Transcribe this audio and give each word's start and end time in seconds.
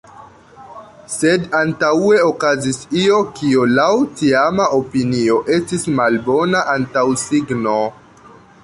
Sed 1.15 1.43
antaŭe 1.59 2.17
okazis 2.29 2.81
io, 3.03 3.19
kio, 3.41 3.67
laŭ 3.81 3.91
tiama 4.23 4.67
opinio, 4.81 5.39
estis 5.59 5.87
malbona 6.01 6.67
antaŭsigno. 6.77 7.79